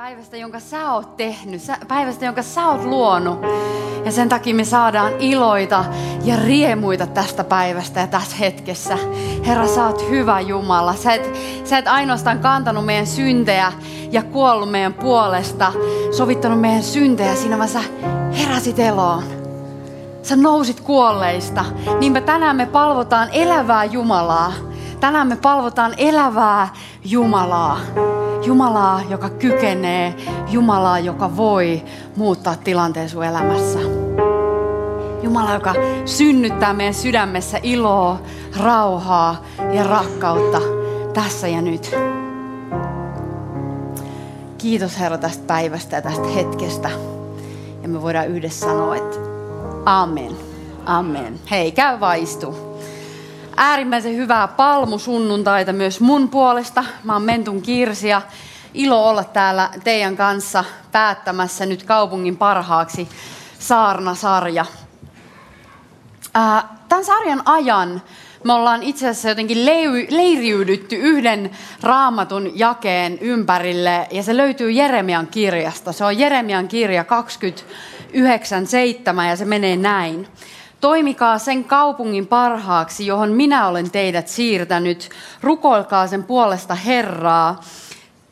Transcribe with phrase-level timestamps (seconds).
[0.00, 3.38] Päivästä, jonka sä oot tehnyt, päivästä, jonka sä oot luonut.
[4.04, 5.84] Ja sen takia me saadaan iloita
[6.24, 8.98] ja riemuita tästä päivästä ja tässä hetkessä.
[9.46, 10.94] Herra, sä oot hyvä Jumala.
[10.94, 11.30] Sä et,
[11.64, 13.72] sä et ainoastaan kantanut meidän syntejä
[14.10, 15.72] ja kuollut meidän puolesta,
[16.16, 17.80] sovittanut meidän syntejä siinä, vaan sä
[18.38, 19.24] heräsit eloon.
[20.22, 21.64] Sä nousit kuolleista.
[21.98, 24.52] Niinpä tänään me palvotaan elävää Jumalaa.
[25.00, 26.68] Tänään me palvotaan elävää
[27.04, 27.80] Jumalaa.
[28.44, 30.14] Jumalaa, joka kykenee,
[30.48, 31.82] Jumalaa, joka voi
[32.16, 33.78] muuttaa tilanteen sun elämässä.
[35.22, 38.20] Jumala, joka synnyttää meidän sydämessä iloa,
[38.56, 40.60] rauhaa ja rakkautta
[41.14, 41.96] tässä ja nyt.
[44.58, 46.90] Kiitos Herra tästä päivästä ja tästä hetkestä.
[47.82, 49.16] Ja me voidaan yhdessä sanoa, että
[49.86, 50.36] amen.
[50.86, 51.40] Amen.
[51.50, 52.69] Hei, käy vaistu
[53.62, 56.84] äärimmäisen hyvää palmusunnuntaita myös mun puolesta.
[57.04, 58.22] Mä oon Mentun Kirsi ja
[58.74, 63.08] ilo olla täällä teidän kanssa päättämässä nyt kaupungin parhaaksi
[63.58, 64.66] Saarna-sarja.
[66.88, 68.02] Tämän sarjan ajan
[68.44, 69.66] me ollaan itse asiassa jotenkin
[70.10, 71.50] leiriydytty yhden
[71.82, 75.92] raamatun jakeen ympärille ja se löytyy Jeremian kirjasta.
[75.92, 77.04] Se on Jeremian kirja
[79.16, 80.28] 29.7 ja se menee näin.
[80.80, 85.10] Toimikaa sen kaupungin parhaaksi, johon minä olen teidät siirtänyt.
[85.42, 87.60] Rukoilkaa sen puolesta Herraa,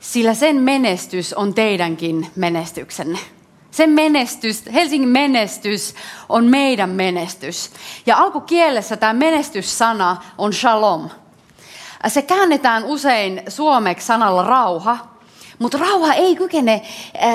[0.00, 3.18] sillä sen menestys on teidänkin menestyksenne.
[3.70, 5.94] Sen menestys, Helsingin menestys
[6.28, 7.70] on meidän menestys.
[8.06, 11.10] Ja alkukielessä tämä menestyssana on shalom.
[12.08, 14.98] Se käännetään usein suomeksi sanalla rauha,
[15.58, 16.82] mutta rauha ei kykene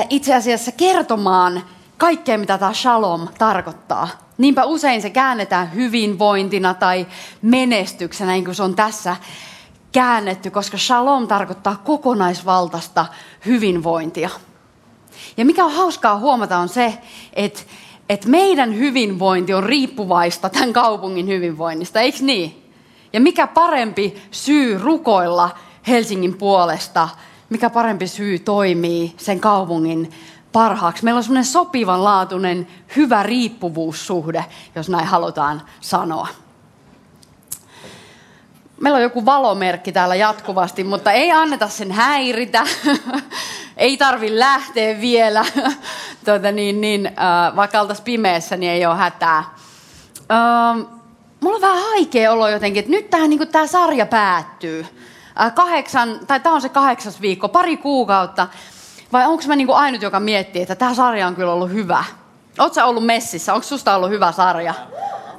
[0.09, 1.63] itse asiassa kertomaan
[1.97, 4.22] kaikkea, mitä tämä shalom tarkoittaa.
[4.37, 7.07] Niinpä usein se käännetään hyvinvointina tai
[7.41, 9.15] menestyksenä, niin kuin se on tässä
[9.91, 13.05] käännetty, koska shalom tarkoittaa kokonaisvaltaista
[13.45, 14.29] hyvinvointia.
[15.37, 16.97] Ja mikä on hauskaa huomata on se,
[17.33, 17.59] että,
[18.09, 22.69] että meidän hyvinvointi on riippuvaista tämän kaupungin hyvinvoinnista, eikö niin?
[23.13, 25.49] Ja mikä parempi syy rukoilla
[25.87, 27.09] Helsingin puolesta,
[27.49, 30.11] mikä parempi syy toimii sen kaupungin
[30.53, 31.03] parhaaksi.
[31.03, 36.27] Meillä on semmoinen sopivanlaatuinen hyvä riippuvuussuhde, jos näin halutaan sanoa.
[38.81, 42.63] Meillä on joku valomerkki täällä jatkuvasti, mutta ei anneta sen häiritä.
[43.77, 45.45] ei tarvi lähteä vielä.
[46.25, 49.37] tuota, niin, niin, äh, vaikka oltaisiin pimeässä, niin ei ole hätää.
[49.37, 50.85] Äh,
[51.39, 54.85] mulla on vähän haikea olo jotenkin, että nyt tämä niin sarja päättyy.
[55.41, 58.47] Äh, kahdeksan, tai tämä on se kahdeksas viikko, pari kuukautta.
[59.13, 62.03] Vai onko mä niinku ainut, joka miettii, että tämä sarja on kyllä ollut hyvä?
[62.59, 63.53] Oletko ollut messissä?
[63.53, 64.73] Onko susta ollut hyvä sarja?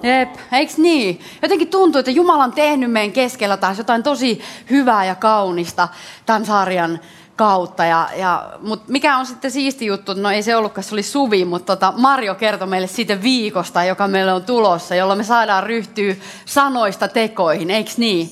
[0.02, 1.20] Jep, eiks niin?
[1.42, 4.40] Jotenkin tuntuu, että Jumala on tehnyt meidän keskellä taas jotain tosi
[4.70, 5.88] hyvää ja kaunista
[6.26, 7.00] tämän sarjan
[7.36, 7.84] kautta.
[7.84, 11.44] Ja, ja, mutta mikä on sitten siisti juttu, no ei se ollutkaan, se oli Suvi,
[11.44, 16.14] mutta tota Marjo kertoi meille siitä viikosta, joka meille on tulossa, jolloin me saadaan ryhtyä
[16.44, 18.30] sanoista tekoihin, eikö niin?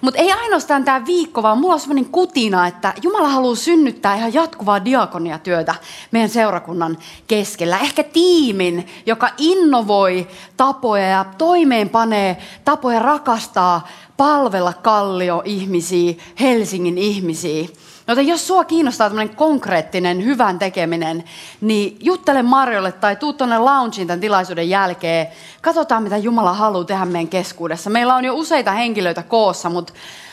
[0.00, 4.34] Mutta ei ainoastaan tämä viikko, vaan mulla on sellainen kutina, että Jumala haluaa synnyttää ihan
[4.34, 5.74] jatkuvaa diakoniatyötä
[6.10, 7.78] meidän seurakunnan keskellä.
[7.78, 17.68] Ehkä tiimin, joka innovoi tapoja ja toimeenpanee tapoja rakastaa, palvella kallio ihmisiä, Helsingin ihmisiä.
[18.12, 21.24] Joten jos sua kiinnostaa tämmöinen konkreettinen hyvän tekeminen,
[21.60, 25.26] niin juttele Marjolle tai tuu tuonne loungeen tämän tilaisuuden jälkeen.
[25.62, 27.90] Katsotaan, mitä Jumala haluaa tehdä meidän keskuudessa.
[27.90, 29.92] Meillä on jo useita henkilöitä koossa, mutta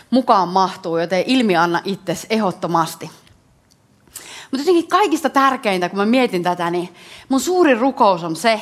[0.09, 3.11] mukaan mahtuu, joten ilmi anna itsesi ehdottomasti.
[4.51, 6.89] Mutta jotenkin kaikista tärkeintä, kun mä mietin tätä, niin
[7.29, 8.61] mun suuri rukous on se,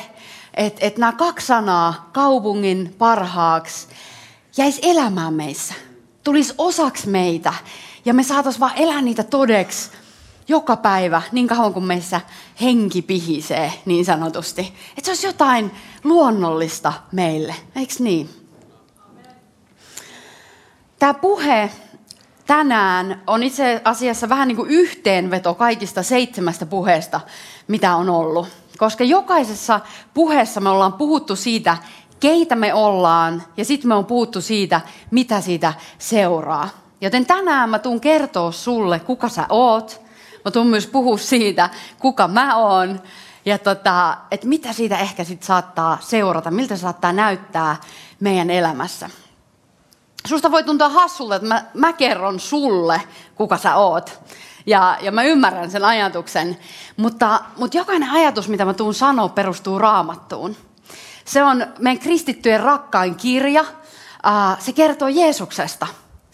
[0.54, 3.88] että, että nämä kaksi sanaa kaupungin parhaaksi
[4.56, 5.74] jäisi elämään meissä.
[6.24, 7.52] Tulisi osaksi meitä
[8.04, 9.90] ja me saataisiin vaan elää niitä todeksi
[10.48, 12.20] joka päivä, niin kauan kuin meissä
[12.60, 14.74] henki pihisee, niin sanotusti.
[14.90, 15.70] Että se olisi jotain
[16.04, 18.28] luonnollista meille, eikö niin?
[20.98, 21.70] Tämä puhe
[22.46, 27.20] tänään on itse asiassa vähän niin kuin yhteenveto kaikista seitsemästä puheesta,
[27.68, 28.48] mitä on ollut.
[28.78, 29.80] Koska jokaisessa
[30.14, 31.76] puheessa me ollaan puhuttu siitä,
[32.20, 34.80] keitä me ollaan, ja sitten me on puhuttu siitä,
[35.10, 36.68] mitä siitä seuraa.
[37.00, 40.08] Joten tänään mä tuun kertoa sulle, kuka sä oot,
[40.44, 43.02] Mä tuun myös puhua siitä, kuka mä oon
[43.44, 47.76] ja tota, että mitä siitä ehkä sit saattaa seurata, miltä se saattaa näyttää
[48.20, 49.10] meidän elämässä.
[50.26, 53.02] Susta voi tuntua hassulta, että mä, mä kerron sulle,
[53.34, 54.20] kuka sä oot.
[54.66, 56.58] Ja, ja mä ymmärrän sen ajatuksen,
[56.96, 60.56] mutta, mutta jokainen ajatus, mitä mä tuun sanoa, perustuu raamattuun.
[61.24, 63.64] Se on meidän kristittyjen rakkain kirja.
[64.58, 65.86] Se kertoo Jeesuksesta.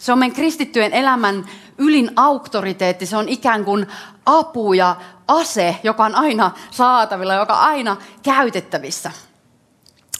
[0.05, 1.45] Se on meidän kristittyjen elämän
[1.77, 3.05] ylin auktoriteetti.
[3.05, 3.87] Se on ikään kuin
[4.25, 4.95] apu ja
[5.27, 9.11] ase, joka on aina saatavilla, joka on aina käytettävissä.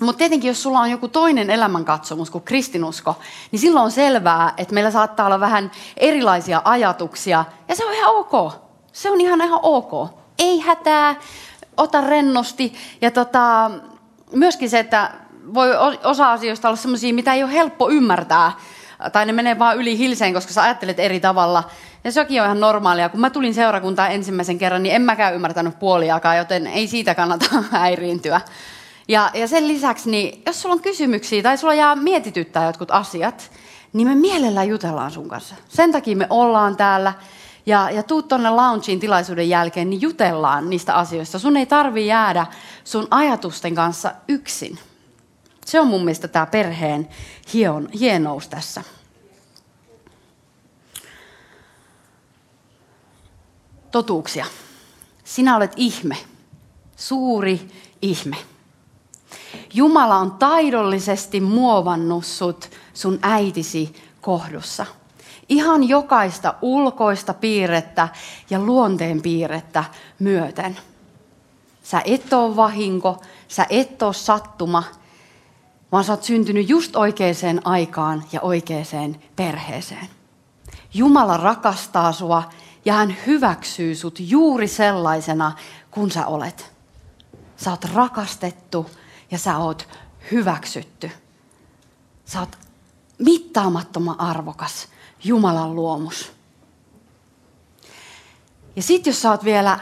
[0.02, 3.20] Mutta tietenkin, jos sulla on joku toinen elämänkatsomus kuin kristinusko,
[3.52, 7.46] niin silloin on selvää, että meillä saattaa olla vähän erilaisia ajatuksia.
[7.68, 8.54] Ja se on ihan ok.
[8.92, 10.10] Se on ihan ihan ok.
[10.40, 11.16] Ei hätää,
[11.78, 12.74] ota rennosti.
[13.02, 13.72] Ja tota,
[14.34, 15.12] myöskin se, että
[15.54, 15.70] voi
[16.04, 18.52] osa asioista olla sellaisia, mitä ei ole helppo ymmärtää.
[19.10, 21.64] Tai ne menee vaan yli hilseen, koska sä ajattelet eri tavalla.
[22.04, 23.10] Ja sekin on ihan normaalia.
[23.10, 27.46] Kun mä tulin seurakuntaan ensimmäisen kerran, niin en mäkään ymmärtänyt puoliakaan, joten ei siitä kannata
[27.72, 28.42] häiriintyä.
[29.08, 33.52] Ja, ja sen lisäksi, niin jos sulla on kysymyksiä tai sulla jää mietityttää jotkut asiat,
[33.94, 35.56] niin me mielellään jutellaan sun kanssa.
[35.70, 37.14] Sen takia me ollaan täällä.
[37.66, 41.40] Ja, ja tuu tuonne loungeen tilaisuuden jälkeen, niin jutellaan niistä asioista.
[41.40, 42.46] Sun ei tarvi jäädä
[42.84, 44.80] sun ajatusten kanssa yksin.
[45.66, 47.10] Se on mun mielestä tämä perheen
[48.00, 48.84] hienous tässä.
[53.96, 54.46] Totuuksia.
[55.24, 56.18] Sinä olet ihme.
[56.96, 57.68] Suuri
[58.02, 58.36] ihme.
[59.74, 64.86] Jumala on taidollisesti muovannut sut sun äitisi kohdussa.
[65.50, 68.08] Ihan jokaista ulkoista piirrettä
[68.50, 69.84] ja luonteen piirrettä
[70.20, 70.78] myöten.
[71.84, 74.84] Sä et ole vahinko, sä et ole sattuma,
[75.92, 80.10] vaan sä oot syntynyt just oikeaan aikaan ja oikeaan perheeseen.
[80.94, 82.44] Jumala rakastaa sua
[82.86, 85.52] ja hän hyväksyy sut juuri sellaisena
[85.92, 86.72] kuin sä olet.
[87.58, 88.90] Sä oot rakastettu
[89.32, 89.88] ja sä oot
[90.32, 91.12] hyväksytty.
[92.26, 92.58] Sä oot
[93.18, 94.88] mittaamattoman arvokas
[95.24, 96.32] Jumalan luomus.
[98.76, 99.80] Ja sitten jos sä oot vielä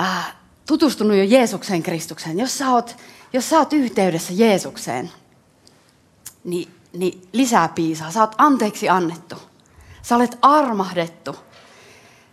[0.00, 0.36] äh,
[0.66, 2.96] tutustunut jo Jeesukseen Kristukseen, jos sä oot,
[3.32, 5.10] jos sä oot yhteydessä Jeesukseen,
[6.44, 8.10] niin, niin lisää piisaa.
[8.10, 9.49] Sä oot anteeksi annettu.
[10.02, 11.36] Sä olet armahdettu.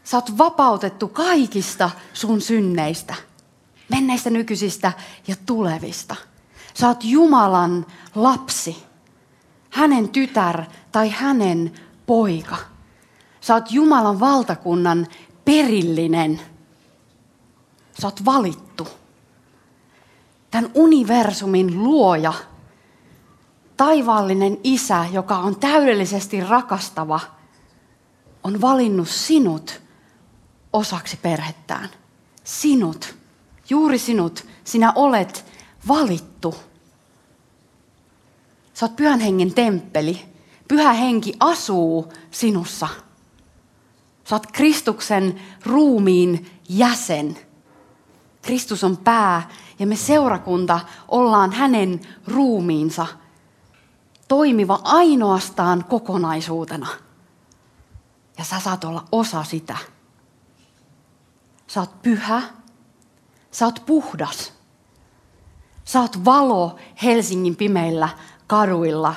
[0.03, 3.15] Sä oot vapautettu kaikista sun synneistä–
[3.89, 4.91] menneistä, nykyisistä
[5.27, 6.15] ja tulevista.
[6.73, 7.85] Sä oot Jumalan
[8.15, 8.83] lapsi,
[9.69, 11.71] hänen tytär tai hänen
[12.05, 12.57] poika.
[13.41, 15.07] Sä oot Jumalan valtakunnan
[15.45, 16.41] perillinen.
[18.01, 18.87] Sä oot valittu.
[20.51, 22.33] Tämän universumin luoja,
[23.77, 27.19] taivaallinen isä, joka on täydellisesti rakastava,
[28.47, 29.81] on valinnut sinut
[30.73, 31.89] osaksi perhettään.
[32.43, 33.17] Sinut
[33.69, 35.45] Juuri sinut, sinä olet
[35.87, 36.55] valittu.
[38.73, 40.25] Sä oot pyhän hengen temppeli.
[40.67, 42.87] Pyhä henki asuu sinussa.
[44.23, 47.37] Sä oot Kristuksen ruumiin jäsen.
[48.41, 49.49] Kristus on pää
[49.79, 53.07] ja me seurakunta ollaan hänen ruumiinsa
[54.27, 56.87] toimiva ainoastaan kokonaisuutena.
[58.37, 59.77] Ja sä saat olla osa sitä.
[61.67, 62.41] Sä oot pyhä,
[63.57, 64.53] Sä oot puhdas.
[65.85, 68.09] Sä oot valo Helsingin pimeillä
[68.47, 69.15] kaduilla.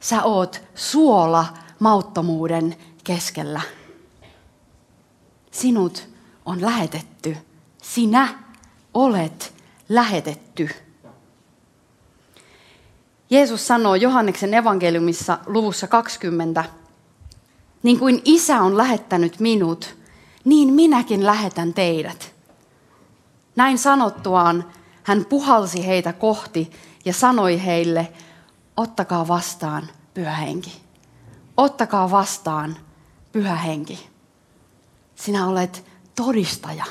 [0.00, 1.46] Sä oot suola
[1.78, 3.60] mauttomuuden keskellä.
[5.50, 6.08] Sinut
[6.46, 7.36] on lähetetty.
[7.82, 8.38] Sinä
[8.94, 9.54] olet
[9.88, 10.70] lähetetty.
[13.30, 16.64] Jeesus sanoo Johanneksen evankeliumissa luvussa 20,
[17.84, 19.96] niin kuin isä on lähettänyt minut,
[20.44, 22.34] niin minäkin lähetän teidät.
[23.56, 24.64] Näin sanottuaan
[25.02, 26.70] hän puhalsi heitä kohti
[27.04, 28.12] ja sanoi heille,
[28.76, 30.82] ottakaa vastaan pyhä henki.
[31.56, 32.76] Ottakaa vastaan
[33.32, 34.08] pyhä henki.
[35.14, 35.86] Sinä olet
[36.16, 36.84] todistaja.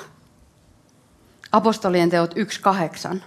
[1.51, 3.19] Apostolien teot 1.8.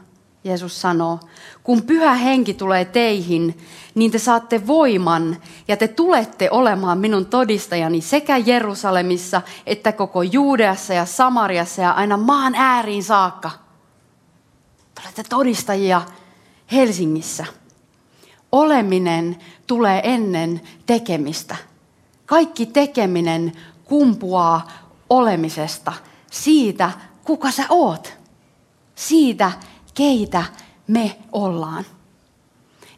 [0.47, 1.21] Jeesus sanoo,
[1.62, 3.59] kun pyhä henki tulee teihin,
[3.95, 5.37] niin te saatte voiman
[5.69, 12.17] ja te tulette olemaan minun todistajani sekä Jerusalemissa että koko Juudeassa ja Samariassa ja aina
[12.17, 13.50] maan ääriin saakka.
[14.95, 16.03] Te olette todistajia
[16.73, 17.45] Helsingissä.
[18.53, 19.37] Oleminen
[19.67, 21.57] tulee ennen tekemistä.
[22.26, 23.53] Kaikki tekeminen
[23.85, 24.69] kumpuaa
[25.11, 25.93] olemisesta,
[26.31, 26.91] siitä
[27.25, 28.17] kuka sä oot.
[28.95, 29.53] Siitä,
[29.97, 30.45] keitä
[30.87, 31.85] me ollaan.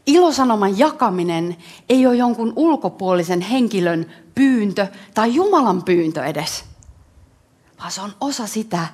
[0.07, 1.57] Ilosanoman jakaminen
[1.89, 6.65] ei ole jonkun ulkopuolisen henkilön pyyntö tai Jumalan pyyntö edes.
[7.79, 8.87] vaan se on osa sitä,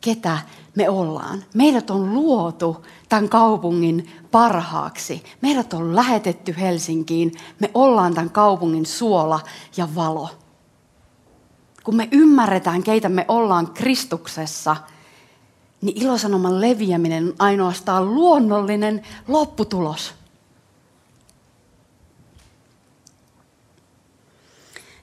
[0.00, 0.38] ketä
[0.76, 1.44] me ollaan.
[1.54, 5.24] Meidät on luotu tämän kaupungin parhaaksi.
[5.40, 7.32] Meidät on lähetetty Helsinkiin.
[7.60, 9.40] Me ollaan tämän kaupungin suola
[9.76, 10.30] ja valo.
[11.84, 14.76] Kun me ymmärretään, keitä me ollaan Kristuksessa,
[15.80, 20.14] niin ilosanoman leviäminen on ainoastaan luonnollinen lopputulos.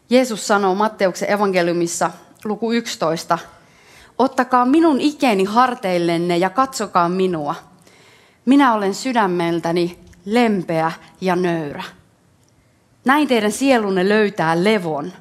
[0.10, 2.12] Jeesus sanoo Matteuksen evankeliumissa
[2.46, 3.38] luku 11,
[4.18, 7.56] Ottakaa minun ikeni harteillenne ja katsokaa minua.
[8.46, 10.92] Minä olen sydämeltäni lempeä
[11.22, 11.84] ja nöyrä.
[13.06, 15.14] Näin teidän sielunne löytää levon.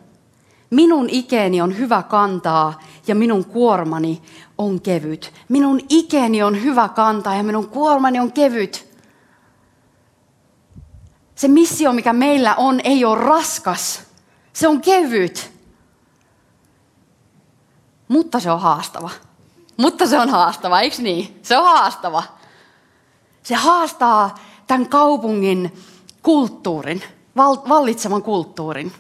[0.70, 4.23] Minun ikeni on hyvä kantaa ja minun kuormani
[4.58, 5.32] on kevyt.
[5.49, 8.94] Minun ikeni on hyvä kantaa ja minun kuormani on kevyt.
[11.34, 14.02] Se missio, mikä meillä on, ei ole raskas.
[14.52, 15.52] Se on kevyt.
[18.08, 19.11] Mutta se on haastava.
[19.76, 21.40] Mutta se on haastava, eikö niin?
[21.42, 22.23] Se on haastava.
[23.42, 24.34] Se haastaa
[24.66, 25.78] tämän kaupungin
[26.23, 27.02] kulttuurin,
[27.68, 28.92] vallitsevan kulttuurin.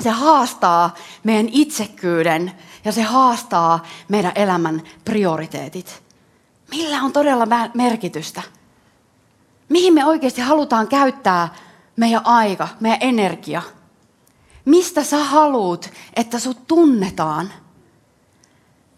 [0.00, 2.52] Se haastaa meidän itsekkyyden
[2.84, 6.02] ja se haastaa meidän elämän prioriteetit.
[6.70, 8.42] Millä on todella merkitystä?
[9.68, 11.48] Mihin me oikeasti halutaan käyttää
[11.96, 13.62] meidän aika, meidän energia?
[14.64, 17.52] Mistä sä haluut, että sut tunnetaan?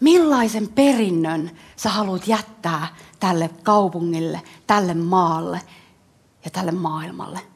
[0.00, 2.86] Millaisen perinnön sä haluat jättää
[3.20, 5.60] tälle kaupungille, tälle maalle
[6.44, 7.51] ja tälle maailmalle?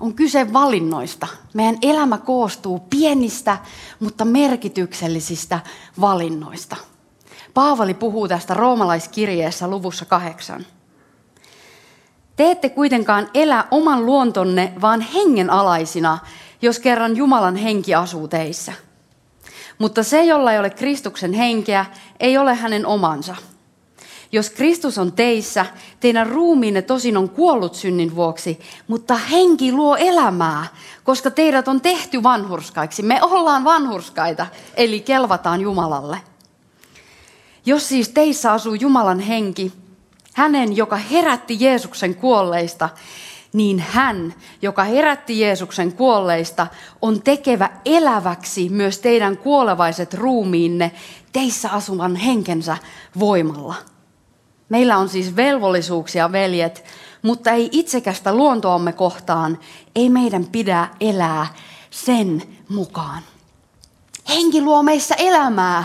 [0.00, 1.26] On kyse valinnoista.
[1.54, 3.58] Meidän elämä koostuu pienistä,
[4.00, 5.60] mutta merkityksellisistä
[6.00, 6.76] valinnoista.
[7.54, 10.66] Paavali puhuu tästä roomalaiskirjeessä luvussa kahdeksan.
[12.36, 16.18] Te ette kuitenkaan elä oman luontonne, vaan hengen alaisina,
[16.62, 18.72] jos kerran Jumalan henki asuu teissä.
[19.78, 21.86] Mutta se, jolla ei ole Kristuksen henkeä,
[22.20, 23.36] ei ole hänen omansa.
[24.36, 25.66] Jos Kristus on teissä,
[26.00, 30.66] teidän ruumiinne tosin on kuollut synnin vuoksi, mutta henki luo elämää,
[31.04, 33.02] koska teidät on tehty vanhurskaiksi.
[33.02, 36.20] Me ollaan vanhurskaita, eli kelvataan Jumalalle.
[37.66, 39.72] Jos siis teissä asuu Jumalan henki,
[40.34, 42.88] hänen, joka herätti Jeesuksen kuolleista,
[43.52, 46.66] niin hän, joka herätti Jeesuksen kuolleista,
[47.02, 50.92] on tekevä eläväksi myös teidän kuolevaiset ruumiinne
[51.32, 52.76] teissä asuvan henkensä
[53.18, 53.74] voimalla.
[54.68, 56.84] Meillä on siis velvollisuuksia, veljet,
[57.22, 59.58] mutta ei itsekästä luontoamme kohtaan,
[59.94, 61.46] ei meidän pidä elää
[61.90, 63.22] sen mukaan.
[64.28, 65.84] Henki luo meissä elämää.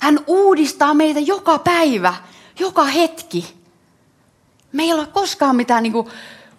[0.00, 2.14] Hän uudistaa meitä joka päivä,
[2.58, 3.54] joka hetki.
[4.72, 6.08] Me ei ole koskaan mitään niin kuin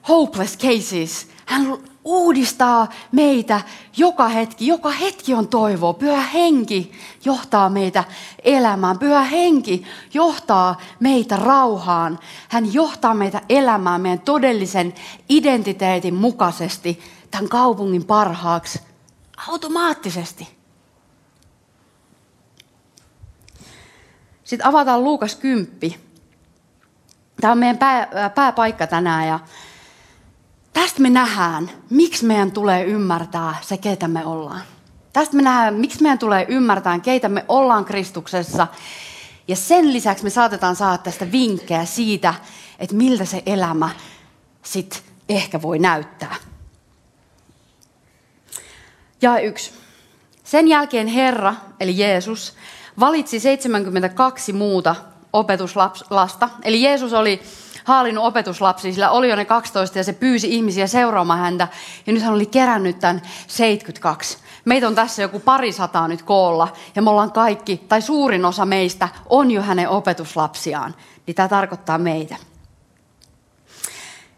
[0.08, 1.28] hopeless cases.
[1.46, 3.62] Hän uudistaa meitä
[3.98, 4.68] joka hetki.
[4.68, 5.94] Joka hetki on toivoa.
[5.94, 6.92] Pyhä henki
[7.26, 8.04] johtaa meitä
[8.44, 9.00] elämään.
[9.00, 9.84] Pyhä henki
[10.14, 12.20] johtaa meitä rauhaan.
[12.50, 14.94] Hän johtaa meitä elämään meidän todellisen
[15.30, 17.00] identiteetin mukaisesti
[17.32, 18.82] tämän kaupungin parhaaksi
[19.48, 20.64] automaattisesti.
[24.44, 26.00] Sitten avataan Luukas 10.
[27.42, 29.40] Tämä on meidän pää, pääpaikka tänään ja
[30.74, 34.62] tästä me nähdään, miksi meidän tulee ymmärtää se, keitä me ollaan.
[35.14, 38.68] Tästä me nähdään, miksi meidän tulee ymmärtää, keitä me ollaan Kristuksessa.
[39.48, 42.34] Ja sen lisäksi me saatetaan saada tästä vinkkejä siitä,
[42.80, 43.90] että miltä se elämä
[44.64, 45.00] sitten
[45.30, 46.36] ehkä voi näyttää.
[49.22, 49.72] Ja yksi.
[50.44, 52.56] Sen jälkeen Herra, eli Jeesus,
[53.00, 54.96] valitsi 72 muuta
[55.34, 56.50] opetuslasta.
[56.64, 57.42] Eli Jeesus oli
[57.84, 61.68] haalinnut opetuslapsi, sillä oli jo ne 12 ja se pyysi ihmisiä seuraamaan häntä.
[62.08, 64.38] Ja nyt hän oli kerännyt tämän 72.
[64.66, 68.66] Meitä on tässä joku pari sataa nyt koolla ja me ollaan kaikki, tai suurin osa
[68.66, 70.96] meistä on jo hänen opetuslapsiaan.
[71.28, 72.36] Niin tämä tarkoittaa meitä.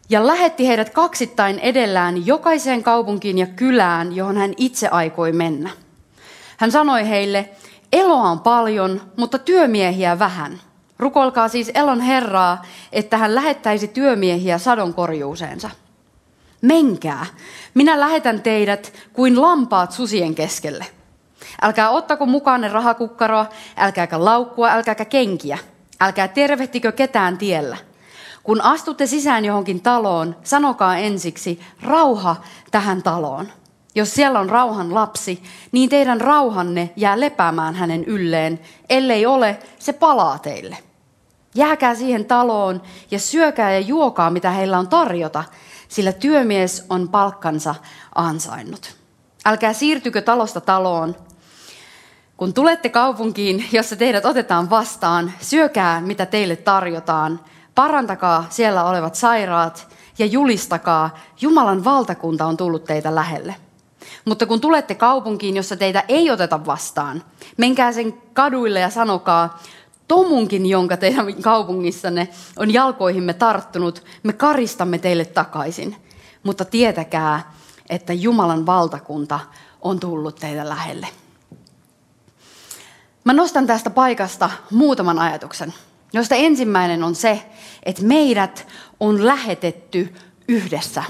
[0.09, 5.69] Ja lähetti heidät kaksittain edellään jokaiseen kaupunkiin ja kylään, johon hän itse aikoi mennä.
[6.57, 7.49] Hän sanoi heille,
[7.93, 10.61] eloa on paljon, mutta työmiehiä vähän.
[10.99, 12.61] Rukolkaa siis elon Herraa,
[12.91, 15.69] että hän lähettäisi työmiehiä sadon korjuuseensa.
[16.61, 17.25] Menkää,
[17.73, 20.85] minä lähetän teidät kuin lampaat susien keskelle.
[21.61, 23.45] Älkää ottako mukaanne rahakukkaroa,
[23.77, 25.57] älkääkä laukkua, älkääkä kenkiä.
[26.01, 27.77] Älkää tervehtikö ketään tiellä.
[28.43, 32.35] Kun astutte sisään johonkin taloon, sanokaa ensiksi rauha
[32.71, 33.51] tähän taloon.
[33.95, 38.59] Jos siellä on rauhan lapsi, niin teidän rauhanne jää lepäämään hänen ylleen,
[38.89, 40.77] ellei ole, se palaa teille.
[41.55, 45.43] Jääkää siihen taloon ja syökää ja juokaa, mitä heillä on tarjota,
[45.87, 47.75] sillä työmies on palkkansa
[48.15, 48.95] ansainnut.
[49.45, 51.15] Älkää siirtykö talosta taloon.
[52.37, 57.39] Kun tulette kaupunkiin, jossa teidät otetaan vastaan, syökää mitä teille tarjotaan.
[57.75, 59.87] Parantakaa siellä olevat sairaat
[60.17, 63.55] ja julistakaa, Jumalan valtakunta on tullut teitä lähelle.
[64.25, 67.23] Mutta kun tulette kaupunkiin, jossa teitä ei oteta vastaan,
[67.57, 69.59] menkää sen kaduille ja sanokaa,
[70.07, 75.95] tomunkin, jonka teidän kaupungissanne on jalkoihimme tarttunut, me karistamme teille takaisin.
[76.43, 77.53] Mutta tietäkää,
[77.89, 79.39] että Jumalan valtakunta
[79.81, 81.07] on tullut teitä lähelle.
[83.23, 85.73] Mä nostan tästä paikasta muutaman ajatuksen,
[86.13, 87.45] josta ensimmäinen on se,
[87.83, 88.67] että meidät
[88.99, 90.15] on lähetetty
[90.47, 91.03] yhdessä.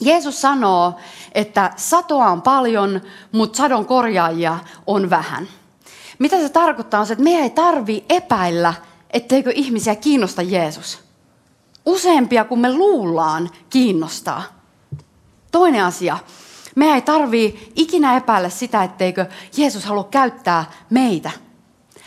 [0.00, 0.96] Jeesus sanoo,
[1.32, 3.00] että satoa on paljon,
[3.32, 5.48] mutta sadon korjaajia on vähän.
[6.18, 8.74] Mitä se tarkoittaa on se, että meidän ei tarvi epäillä,
[9.10, 10.98] etteikö ihmisiä kiinnosta Jeesus.
[11.86, 14.42] Useampia kuin me luullaan kiinnostaa.
[15.52, 16.18] Toinen asia,
[16.74, 19.26] me ei tarvii ikinä epäillä sitä, etteikö
[19.56, 21.30] Jeesus halua käyttää meitä.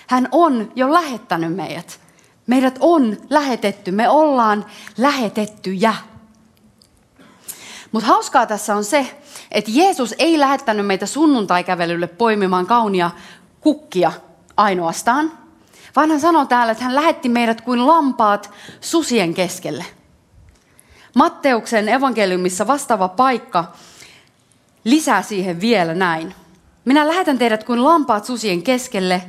[0.07, 1.99] Hän on jo lähettänyt meidät.
[2.47, 4.65] Meidät on lähetetty, me ollaan
[4.97, 5.93] lähetettyjä.
[7.91, 9.15] Mutta hauskaa tässä on se,
[9.51, 13.11] että Jeesus ei lähettänyt meitä sunnuntaikävelylle poimimaan kaunia
[13.61, 14.11] kukkia
[14.57, 15.31] ainoastaan,
[15.95, 19.85] vaan hän sanoo täällä, että hän lähetti meidät kuin lampaat susien keskelle.
[21.15, 23.71] Matteuksen evankeliumissa vastaava paikka
[24.83, 26.35] lisää siihen vielä näin.
[26.85, 29.21] Minä lähetän teidät kuin lampaat susien keskelle.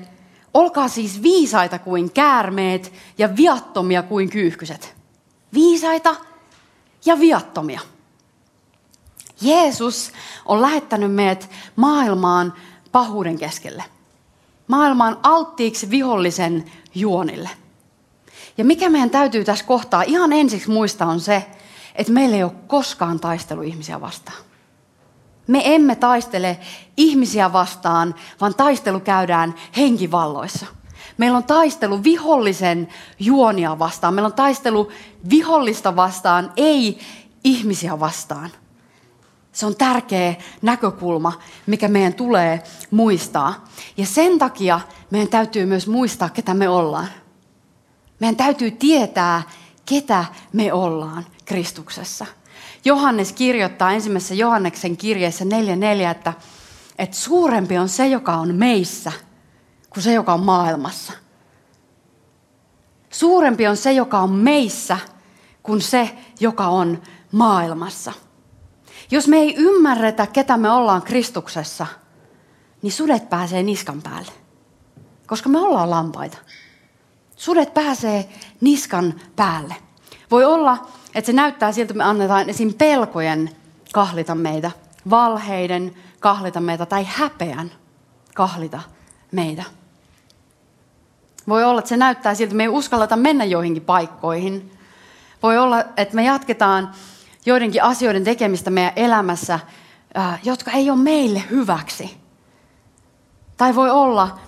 [0.55, 4.95] Olkaa siis viisaita kuin käärmeet ja viattomia kuin kyyhkyset.
[5.55, 6.17] Viisaita
[7.07, 7.81] ja viattomia.
[9.43, 10.13] Jeesus
[10.47, 12.55] on lähettänyt meidät maailmaan
[12.93, 13.85] pahuuden keskelle.
[14.69, 17.51] Maailmaan alttiiksi vihollisen juonille.
[18.59, 21.47] Ja mikä meidän täytyy tässä kohtaa ihan ensiksi muistaa on se,
[21.95, 24.39] että meillä ei ole koskaan taistelu ihmisiä vastaan.
[25.47, 26.59] Me emme taistele
[26.97, 30.67] ihmisiä vastaan, vaan taistelu käydään henkivalloissa.
[31.19, 34.15] Meillä on taistelu vihollisen juonia vastaan.
[34.15, 34.89] Meillä on taistelu
[35.31, 36.99] vihollista vastaan, ei
[37.45, 38.51] ihmisiä vastaan.
[39.53, 41.33] Se on tärkeä näkökulma,
[41.67, 43.65] mikä meidän tulee muistaa.
[43.97, 47.07] Ja sen takia meidän täytyy myös muistaa, ketä me ollaan.
[48.21, 49.43] Meidän täytyy tietää,
[49.87, 52.27] ketä me ollaan Kristuksessa.
[52.85, 56.33] Johannes kirjoittaa ensimmäisessä Johanneksen kirjeessä 4.4, että,
[56.99, 59.13] että suurempi on se, joka on meissä,
[59.91, 61.13] kuin se, joka on maailmassa.
[63.11, 64.99] Suurempi on se, joka on meissä,
[65.63, 68.13] kuin se, joka on maailmassa.
[69.13, 71.87] Jos me ei ymmärretä, ketä me ollaan Kristuksessa,
[72.83, 74.33] niin sudet pääsee niskan päälle.
[75.27, 76.39] Koska me ollaan lampaita.
[77.37, 78.29] Sudet pääsee
[78.61, 79.75] niskan päälle.
[80.31, 82.75] Voi olla, että se näyttää siltä, että me annetaan esim.
[82.75, 83.51] pelkojen
[83.93, 84.71] kahlita meitä,
[85.11, 87.73] valheiden kahlita meitä tai häpeän
[88.35, 88.81] kahlita
[89.33, 89.65] meitä.
[91.49, 94.79] Voi olla, että se näyttää siltä, että me ei uskalleta mennä joihinkin paikkoihin.
[95.43, 96.93] Voi olla, että me jatketaan
[97.47, 99.61] joidenkin asioiden tekemistä meidän elämässä,
[100.45, 102.17] jotka ei ole meille hyväksi.
[103.57, 104.39] Tai voi olla,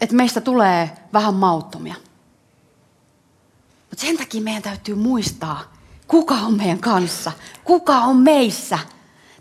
[0.00, 1.94] että meistä tulee vähän mauttomia.
[3.90, 5.72] Mutta sen takia meidän täytyy muistaa,
[6.06, 7.32] kuka on meidän kanssa,
[7.64, 8.78] kuka on meissä.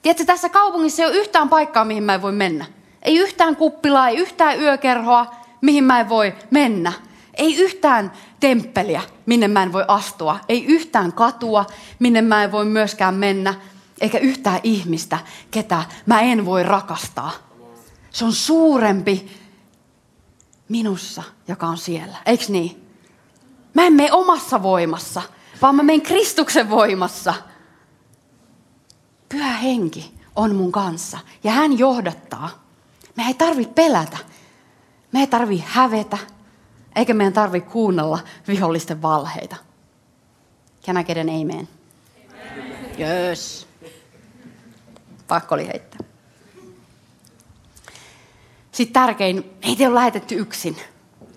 [0.02, 2.66] Tiedätkö, tässä kaupungissa ei ole yhtään paikkaa, mihin mä en voi mennä.
[3.02, 6.94] Ei yhtään kuppilaa, ei yhtään yökerhoa, mihin mä en voi mennä.
[7.42, 10.40] Ei yhtään temppeliä, minne mä en voi astua.
[10.50, 11.66] Ei yhtään katua,
[12.00, 13.54] minne mä en voi myöskään mennä.
[14.02, 15.20] Eikä yhtään ihmistä,
[15.52, 17.32] ketä mä en voi rakastaa.
[18.12, 19.32] Se on suurempi
[20.70, 22.18] minussa, joka on siellä.
[22.26, 22.88] Eiks niin?
[23.74, 25.22] Mä en mene omassa voimassa,
[25.62, 27.34] vaan mä menen Kristuksen voimassa.
[29.30, 32.64] Pyhä henki on mun kanssa ja hän johdattaa.
[33.16, 34.18] Me ei tarvi pelätä.
[35.12, 36.18] Me ei tarvi hävetä.
[36.96, 39.56] Eikä meidän tarvi kuunnella vihollisten valheita.
[40.86, 41.68] Can I get an amen?
[42.52, 43.00] amen.
[43.00, 43.68] Yes.
[45.28, 46.00] Pakko oli heittää.
[48.72, 50.78] Sitten tärkein, meitä ei ole lähetetty yksin.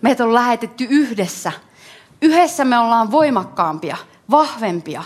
[0.02, 1.52] Meitä on lähetetty yhdessä.
[2.22, 3.96] Yhdessä me ollaan voimakkaampia,
[4.30, 5.04] vahvempia.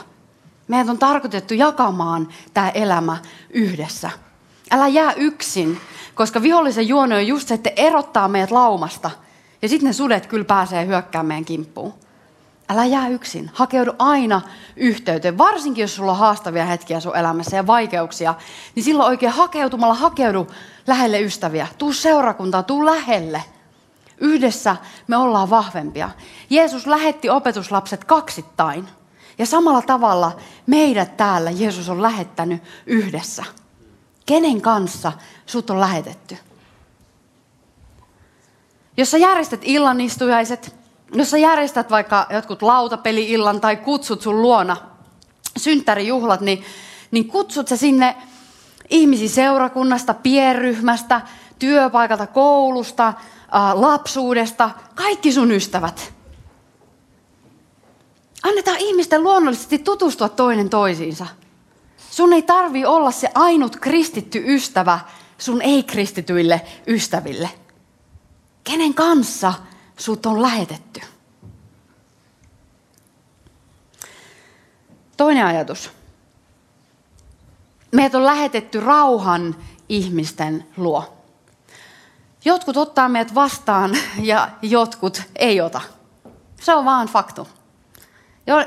[0.68, 3.16] Meidät on tarkoitettu jakamaan tämä elämä
[3.50, 4.10] yhdessä.
[4.70, 5.80] Älä jää yksin,
[6.14, 9.10] koska vihollisen juone on just se, että erottaa meidät laumasta–
[9.62, 11.94] ja sitten ne sudet kyllä pääsee hyökkäämään meidän kimppuun.
[12.68, 13.50] Älä jää yksin.
[13.54, 14.40] Hakeudu aina
[14.76, 15.38] yhteyteen.
[15.38, 18.34] Varsinkin, jos sulla on haastavia hetkiä sun elämässä ja vaikeuksia,
[18.74, 20.46] niin silloin oikein hakeutumalla hakeudu
[20.86, 21.66] lähelle ystäviä.
[21.78, 23.44] Tuu seurakuntaan, tuu lähelle.
[24.18, 26.10] Yhdessä me ollaan vahvempia.
[26.50, 28.88] Jeesus lähetti opetuslapset kaksittain.
[29.38, 33.44] Ja samalla tavalla meidät täällä Jeesus on lähettänyt yhdessä.
[34.26, 35.12] Kenen kanssa
[35.46, 36.36] sut on lähetetty?
[38.98, 40.76] Jos sä järjestät illanistujaiset,
[41.12, 44.76] jos sä järjestät vaikka jotkut lautapeli-illan tai kutsut sun luona
[45.56, 46.64] synttärijuhlat, niin,
[47.10, 48.16] niin kutsut sä sinne
[48.90, 51.20] ihmisiä seurakunnasta, pienryhmästä,
[51.58, 53.14] työpaikalta, koulusta,
[53.74, 56.12] lapsuudesta, kaikki sun ystävät.
[58.42, 61.26] Annetaan ihmisten luonnollisesti tutustua toinen toisiinsa.
[62.10, 65.00] Sun ei tarvi olla se ainut kristitty ystävä
[65.38, 67.50] sun ei-kristityille ystäville.
[68.68, 69.54] Kenen kanssa
[69.96, 71.00] sut on lähetetty?
[75.16, 75.90] Toinen ajatus.
[77.92, 79.56] Meidät on lähetetty rauhan
[79.88, 81.16] ihmisten luo.
[82.44, 85.80] Jotkut ottaa meidät vastaan ja jotkut ei ota.
[86.60, 87.48] Se on vaan faktu.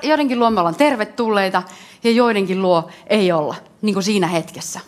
[0.03, 1.63] Joidenkin luo me ollaan tervetulleita
[2.03, 4.79] ja joidenkin luo ei olla, niin kuin siinä hetkessä.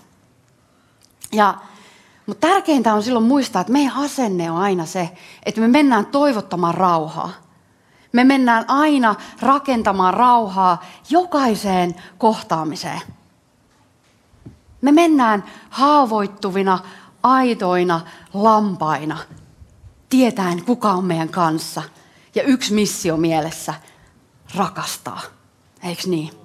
[1.32, 1.56] Ja,
[2.26, 5.10] mutta tärkeintä on silloin muistaa, että meidän asenne on aina se,
[5.46, 7.30] että me mennään toivottamaan rauhaa.
[8.12, 13.02] Me mennään aina rakentamaan rauhaa jokaiseen kohtaamiseen.
[14.82, 16.80] Me mennään haavoittuvina,
[17.24, 18.02] aitoina
[18.34, 19.18] lampaina,
[20.10, 21.82] tietäen kuka on meidän kanssa.
[22.36, 23.74] Ja yksi missio mielessä,
[24.56, 25.22] rakastaa.
[25.84, 26.43] Eikö niin?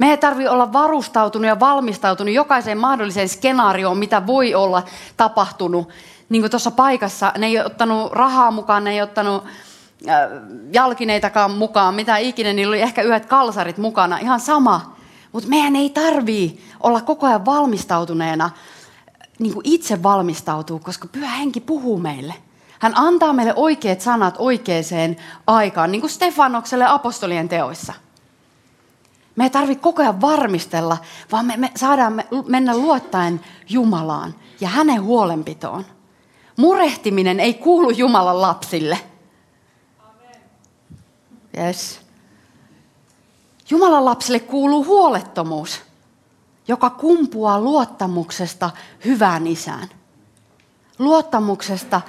[0.00, 4.82] Me ei tarvi olla varustautunut ja valmistautunut jokaiseen mahdolliseen skenaarioon, mitä voi olla
[5.16, 5.88] tapahtunut.
[6.28, 9.44] Niin kuin tuossa paikassa, ne ei ottanut rahaa mukaan, ne ei ottanut
[10.08, 10.28] äh,
[10.72, 14.96] jalkineitakaan mukaan, mitä ikinä, niillä oli ehkä yhdet kalsarit mukana, ihan sama.
[15.32, 18.50] Mutta meidän ei tarvii olla koko ajan valmistautuneena,
[19.38, 22.34] niin kuin itse valmistautuu, koska pyhä henki puhuu meille.
[22.78, 27.92] Hän antaa meille oikeat sanat oikeaan aikaan, niin kuin Stefanokselle apostolien teoissa.
[29.40, 30.98] Me ei tarvitse koko ajan varmistella,
[31.32, 35.84] vaan me, me saadaan me, mennä luottaen Jumalaan ja hänen huolenpitoon.
[36.56, 38.98] Murehtiminen ei kuulu Jumalan lapsille.
[41.58, 42.00] Yes.
[43.70, 45.80] Jumalan lapsille kuuluu huolettomuus,
[46.68, 48.70] joka kumpuaa luottamuksesta
[49.04, 49.88] hyvään isään.
[50.98, 52.00] Luottamuksesta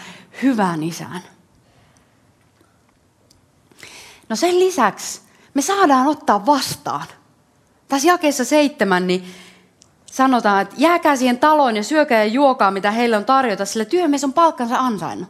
[0.44, 1.22] hyvään isään.
[4.30, 5.22] No sen lisäksi
[5.54, 7.08] me saadaan ottaa vastaan.
[7.92, 9.26] Tässä jakeessa seitsemän niin
[10.06, 14.24] sanotaan, että jääkää siihen taloon ja syökää ja juokaa, mitä heille on tarjota, sillä työmies
[14.24, 15.30] on palkkansa ansainnut.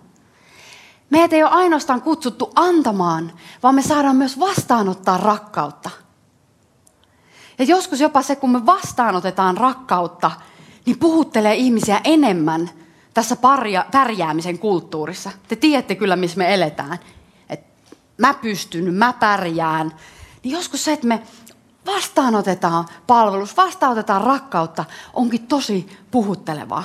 [1.09, 3.31] Meitä ei ole ainoastaan kutsuttu antamaan,
[3.63, 5.89] vaan me saadaan myös vastaanottaa rakkautta.
[7.59, 10.31] Ja joskus jopa se, kun me vastaanotetaan rakkautta,
[10.85, 12.69] niin puhuttelee ihmisiä enemmän
[13.13, 15.31] tässä parja, pärjäämisen kulttuurissa.
[15.47, 16.99] Te tiedätte kyllä, missä me eletään.
[17.49, 17.63] Et
[18.17, 19.91] mä pystyn, mä pärjään.
[20.43, 21.21] Niin joskus se, että me
[21.85, 26.83] vastaanotetaan palvelus, vastaanotetaan rakkautta, onkin tosi puhuttelevaa.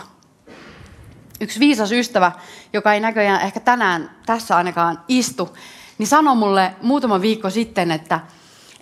[1.41, 2.33] Yksi viisas ystävä,
[2.73, 5.57] joka ei näköjään ehkä tänään tässä ainakaan istu,
[5.99, 8.21] niin sanoi mulle muutama viikko sitten, että,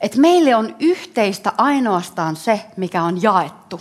[0.00, 3.81] että meille on yhteistä ainoastaan se, mikä on jaettu.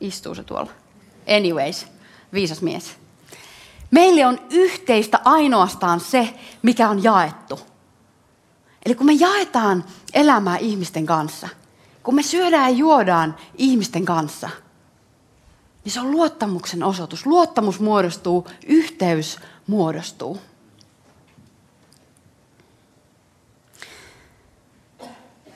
[0.00, 0.70] Istuu se tuolla.
[1.36, 1.86] Anyways,
[2.32, 2.96] viisas mies.
[3.90, 7.60] Meille on yhteistä ainoastaan se, mikä on jaettu.
[8.86, 11.48] Eli kun me jaetaan elämää ihmisten kanssa,
[12.02, 14.50] kun me syödään ja juodaan ihmisten kanssa,
[15.84, 17.26] niin se on luottamuksen osoitus.
[17.26, 20.38] Luottamus muodostuu, yhteys muodostuu.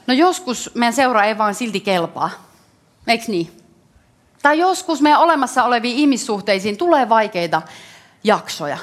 [0.06, 2.30] No joskus meidän seura ei vaan silti kelpaa.
[3.06, 3.50] Eikö niin?
[4.42, 7.62] Tai joskus meidän olemassa oleviin ihmissuhteisiin tulee vaikeita
[8.24, 8.78] jaksoja.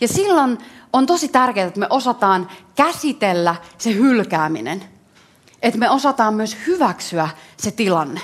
[0.00, 0.58] Ja silloin
[0.92, 4.97] on tosi tärkeää, että me osataan käsitellä se hylkääminen.
[5.62, 8.20] Että me osataan myös hyväksyä se tilanne.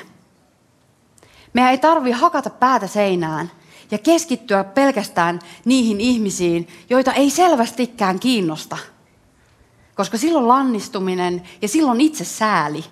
[1.53, 3.51] Meidän ei tarvi hakata päätä seinään
[3.91, 8.79] ja keskittyä pelkästään niihin ihmisiin, joita ei selvästikään kiinnosta.
[9.95, 12.85] Koska silloin lannistuminen ja silloin itse sääli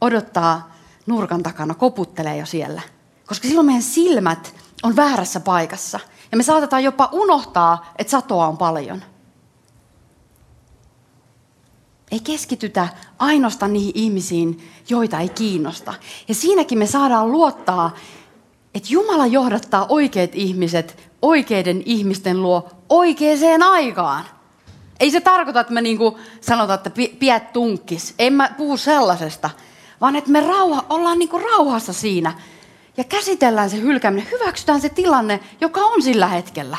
[0.00, 0.72] odottaa
[1.06, 2.82] nurkan takana, koputtelee jo siellä.
[3.26, 6.00] Koska silloin meidän silmät on väärässä paikassa.
[6.30, 9.02] Ja me saatetaan jopa unohtaa, että satoa on paljon.
[12.12, 15.94] Ei keskitytä ainoastaan niihin ihmisiin, joita ei kiinnosta.
[16.28, 17.96] Ja siinäkin me saadaan luottaa,
[18.74, 24.24] että Jumala johdattaa oikeat ihmiset oikeiden ihmisten luo oikeaan aikaan.
[25.00, 28.14] Ei se tarkoita, että me niinku sanotaan, että piät tunkkis.
[28.18, 29.50] En mä puhu sellaisesta,
[30.00, 32.32] vaan että me rauha, ollaan niinku rauhassa siinä
[32.96, 36.76] ja käsitellään se hylkääminen, hyväksytään se tilanne, joka on sillä hetkellä.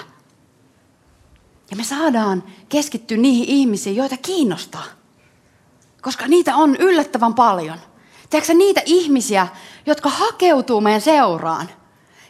[1.71, 5.02] Ja me saadaan keskittyä niihin ihmisiin, joita kiinnostaa.
[6.03, 7.77] Koska niitä on yllättävän paljon.
[8.29, 9.47] Tiedätkö niitä ihmisiä,
[9.85, 11.69] jotka hakeutuu meidän seuraan,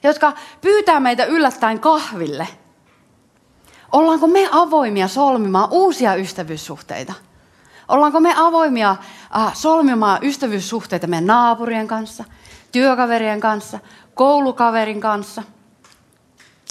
[0.04, 2.48] jotka pyytää meitä yllättäen kahville.
[3.92, 7.14] Ollaanko me avoimia solmimaan uusia ystävyyssuhteita?
[7.88, 8.90] Ollaanko me avoimia
[9.38, 12.24] äh, solmimaan ystävyyssuhteita meidän naapurien kanssa,
[12.72, 13.80] työkaverien kanssa,
[14.14, 15.44] koulukaverin kanssa?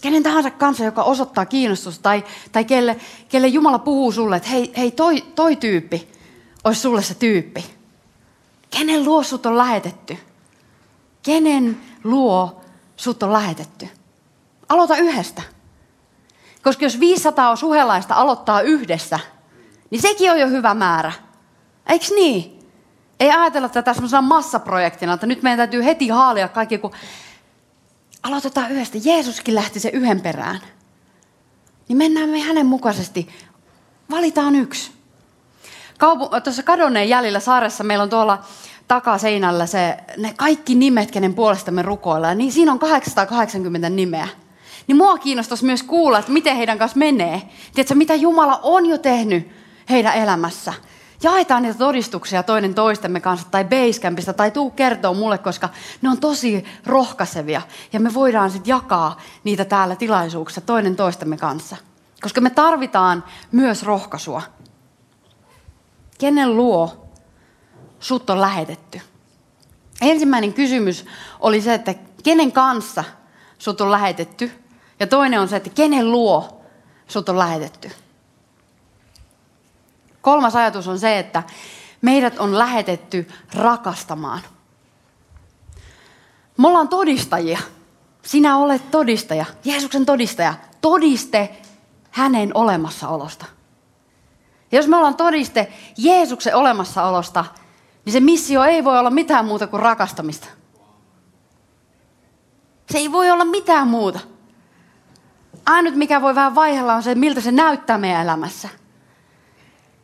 [0.02, 2.96] Kenen tahansa kanssa, joka osoittaa kiinnostusta tai, tai kelle,
[3.28, 6.12] kelle Jumala puhuu sulle, että hei, hei toi, toi tyyppi
[6.64, 7.64] olisi sulle se tyyppi.
[8.70, 10.18] Kenen luo sut on lähetetty?
[11.22, 12.60] Kenen luo
[12.96, 13.88] sut on lähetetty?
[14.68, 15.42] Aloita yhdestä.
[16.62, 19.20] Koska jos 500 on suhelaista aloittaa yhdessä,
[19.90, 21.12] niin sekin on jo hyvä määrä.
[21.86, 22.58] Eiks niin?
[23.20, 26.92] Ei ajatella tätä semmoisena massaprojektina, että nyt meidän täytyy heti haalia kaikki, kun
[28.22, 28.98] aloitetaan yhdestä.
[29.04, 30.60] Jeesuskin lähti se yhden perään.
[31.88, 33.28] Niin mennään me hänen mukaisesti.
[34.10, 35.01] Valitaan yksi.
[36.02, 38.38] Kaupu- tuossa kadonneen jäljellä saaressa meillä on tuolla
[38.88, 42.38] takaseinällä se, ne kaikki nimet, kenen puolesta me rukoillaan.
[42.38, 44.28] Niin siinä on 880 nimeä.
[44.86, 47.42] Niin mua kiinnostaisi myös kuulla, että miten heidän kanssa menee.
[47.74, 49.48] Tiedätkö, mitä Jumala on jo tehnyt
[49.90, 50.74] heidän elämässä.
[51.22, 55.68] Jaetaan niitä todistuksia toinen toistemme kanssa tai Basecampista tai tuu kertoa mulle, koska
[56.02, 57.62] ne on tosi rohkaisevia.
[57.92, 61.76] Ja me voidaan sitten jakaa niitä täällä tilaisuuksissa toinen toistemme kanssa.
[62.22, 64.42] Koska me tarvitaan myös rohkaisua.
[66.22, 67.08] Kenen luo
[68.00, 69.00] sut on lähetetty?
[70.00, 71.04] Ensimmäinen kysymys
[71.40, 73.04] oli se, että kenen kanssa
[73.58, 74.52] sut on lähetetty?
[75.00, 76.62] Ja toinen on se, että kenen luo
[77.08, 77.90] sut on lähetetty?
[80.20, 81.42] Kolmas ajatus on se, että
[82.02, 84.40] meidät on lähetetty rakastamaan.
[86.56, 87.58] Me ollaan todistajia.
[88.22, 90.54] Sinä olet todistaja, Jeesuksen todistaja.
[90.80, 91.62] Todiste
[92.10, 93.46] hänen olemassaolosta.
[94.72, 97.44] Ja jos me ollaan todiste Jeesuksen olemassaolosta,
[98.04, 100.48] niin se missio ei voi olla mitään muuta kuin rakastamista.
[102.90, 104.20] Se ei voi olla mitään muuta.
[105.66, 108.68] Ainut mikä voi vähän vaihella on se, miltä se näyttää meidän elämässä.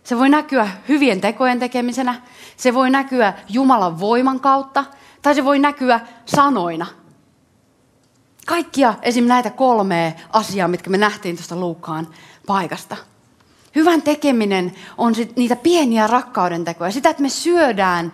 [0.04, 2.22] Se voi näkyä hyvien tekojen tekemisenä,
[2.56, 4.84] se voi näkyä Jumalan voiman kautta,
[5.22, 6.86] tai se voi näkyä sanoina.
[8.46, 9.24] Kaikkia esim.
[9.24, 12.08] näitä kolmea asiaa, mitkä me nähtiin tuosta Luukkaan
[12.46, 12.96] paikasta.
[13.74, 16.90] Hyvän tekeminen on sit niitä pieniä rakkauden tekoja.
[16.90, 18.12] Sitä, että me syödään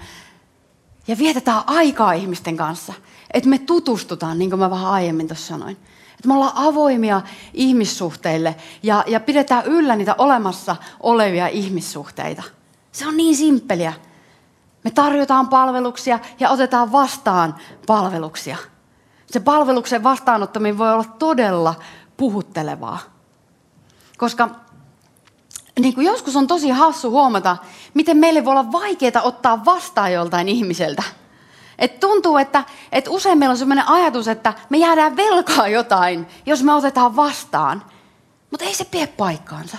[1.09, 2.93] ja vietetään aikaa ihmisten kanssa.
[3.35, 5.77] Että me tutustutaan, niin kuin mä vähän aiemmin tuossa sanoin.
[6.15, 7.23] Että me ollaan avoimia
[7.55, 12.43] ihmissuhteille ja, ja pidetään yllä niitä olemassa olevia ihmissuhteita.
[12.93, 13.93] Se on niin simppeliä.
[14.85, 17.55] Me tarjotaan palveluksia ja otetaan vastaan
[17.87, 18.57] palveluksia.
[19.27, 21.75] Se palveluksen vastaanottaminen voi olla todella
[22.17, 22.99] puhuttelevaa.
[24.19, 24.51] Koska
[25.81, 27.57] niin kuin joskus on tosi hassu huomata,
[27.95, 31.03] miten meille voi olla vaikeaa ottaa vastaan joltain ihmiseltä.
[31.79, 36.63] Et tuntuu, että, että usein meillä on sellainen ajatus, että me jäädään velkaa jotain, jos
[36.63, 37.83] me otetaan vastaan.
[38.51, 39.79] Mutta ei se pidä paikkaansa.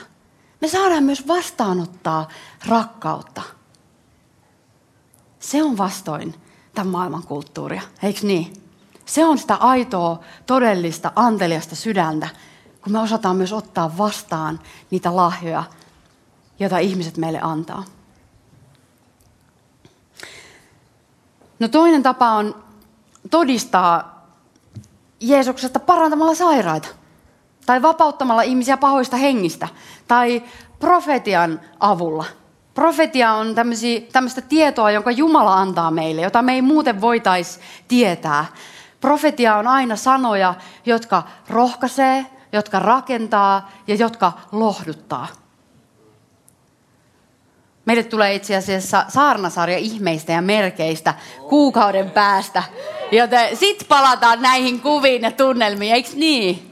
[0.62, 2.28] Me saadaan myös vastaanottaa
[2.68, 3.42] rakkautta.
[5.40, 6.36] Se on vastoin
[6.74, 8.54] tämän maailman kulttuuria, eikö niin?
[9.06, 12.28] Se on sitä aitoa, todellista, anteliasta sydäntä,
[12.82, 14.60] kun me osataan myös ottaa vastaan
[14.92, 15.64] niitä lahjoja,
[16.60, 17.84] joita ihmiset meille antaa.
[21.60, 22.64] No toinen tapa on
[23.32, 24.16] todistaa
[25.20, 26.88] Jeesuksesta parantamalla sairaita.
[27.66, 29.68] Tai vapauttamalla ihmisiä pahoista hengistä.
[30.08, 30.44] Tai
[30.80, 32.26] profetian avulla.
[32.74, 33.56] Profetia on
[34.12, 38.46] tämmöistä tietoa, jonka Jumala antaa meille, jota me ei muuten voitaisi tietää.
[39.02, 40.54] Profetia on aina sanoja,
[40.86, 45.28] jotka rohkaisee, jotka rakentaa ja jotka lohduttaa.
[47.86, 51.14] Meille tulee itse asiassa saarnasarja ihmeistä ja merkeistä
[51.50, 52.64] kuukauden päästä.
[53.12, 56.72] Joten sit palataan näihin kuviin ja tunnelmiin, eikö niin?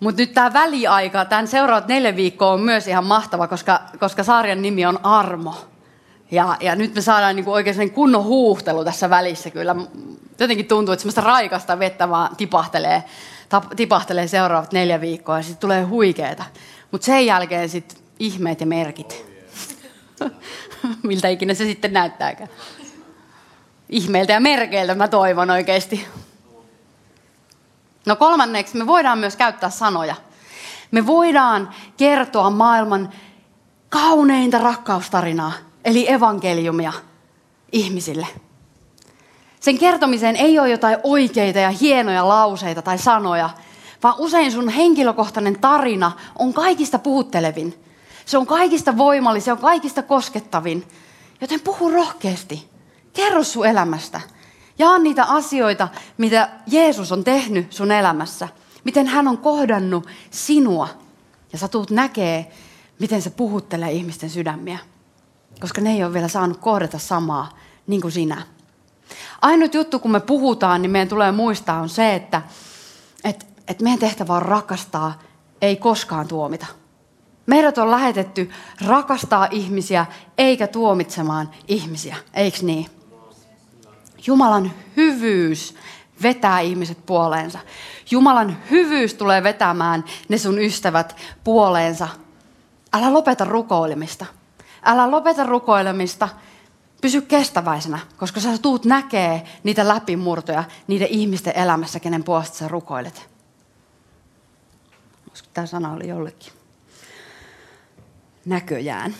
[0.00, 4.62] Mutta nyt tämä väliaika, tämän seuraavat neljä viikkoa on myös ihan mahtava, koska, koska sarjan
[4.62, 5.54] nimi on Armo.
[6.30, 9.76] Ja, ja nyt me saadaan niinku oikein kunnon huuhtelu tässä välissä kyllä.
[10.38, 13.04] Jotenkin tuntuu, että semmoista raikasta vettä vaan tipahtelee,
[13.48, 16.44] tap, tipahtelee seuraavat neljä viikkoa ja sitten tulee huikeeta.
[16.90, 19.29] Mutta sen jälkeen sitten ihmeet ja merkit.
[21.02, 22.50] Miltä ikinä se sitten näyttääkään.
[23.88, 26.06] Ihmeiltä ja merkeiltä mä toivon oikeasti.
[28.06, 30.16] No kolmanneksi me voidaan myös käyttää sanoja.
[30.90, 33.10] Me voidaan kertoa maailman
[33.88, 35.52] kauneinta rakkaustarinaa,
[35.84, 36.92] eli evankeliumia
[37.72, 38.26] ihmisille.
[39.60, 43.50] Sen kertomiseen ei ole jotain oikeita ja hienoja lauseita tai sanoja,
[44.02, 47.84] vaan usein sun henkilökohtainen tarina on kaikista puhuttelevin.
[48.30, 50.88] Se on kaikista voimallisin, se on kaikista koskettavin.
[51.40, 52.70] Joten puhu rohkeasti.
[53.12, 54.20] Kerro sun elämästä.
[54.78, 55.88] Jaa niitä asioita,
[56.18, 58.48] mitä Jeesus on tehnyt sun elämässä.
[58.84, 60.88] Miten hän on kohdannut sinua.
[61.52, 62.52] Ja sä tuut näkee,
[62.98, 64.78] miten se puhuttelee ihmisten sydämiä.
[65.60, 68.42] Koska ne ei ole vielä saanut kohdata samaa niin kuin sinä.
[69.42, 72.42] Ainut juttu, kun me puhutaan, niin meidän tulee muistaa on se, että,
[73.24, 75.18] että, että meidän tehtävä on rakastaa,
[75.62, 76.79] ei koskaan tuomita.
[77.50, 78.50] Meidät on lähetetty
[78.86, 80.06] rakastaa ihmisiä
[80.38, 82.86] eikä tuomitsemaan ihmisiä, eikö niin?
[84.26, 85.74] Jumalan hyvyys
[86.22, 87.58] vetää ihmiset puoleensa.
[88.10, 92.08] Jumalan hyvyys tulee vetämään ne sun ystävät puoleensa.
[92.92, 94.26] Älä lopeta rukoilemista.
[94.84, 96.28] Älä lopeta rukoilemista.
[97.00, 103.28] Pysy kestäväisenä, koska sä tuut näkee niitä läpimurtoja niiden ihmisten elämässä, kenen puolesta sä rukoilet.
[105.54, 106.59] Tämä sana oli jollekin.
[108.44, 109.14] Näköjään.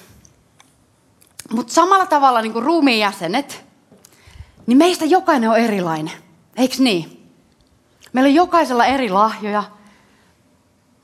[1.52, 3.64] Mutta samalla tavalla niin kuin ruumiin jäsenet,
[4.66, 6.14] niin meistä jokainen on erilainen.
[6.56, 7.30] Eikö niin?
[8.12, 9.64] Meillä on jokaisella eri lahjoja,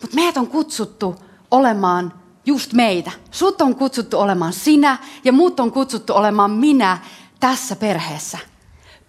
[0.00, 1.16] mutta meidät on kutsuttu
[1.50, 2.12] olemaan
[2.46, 3.10] just meitä.
[3.30, 6.98] Sut on kutsuttu olemaan sinä ja muut on kutsuttu olemaan minä
[7.40, 8.38] tässä perheessä.